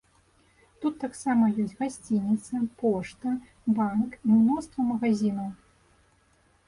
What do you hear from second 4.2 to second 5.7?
і мноства магазінаў.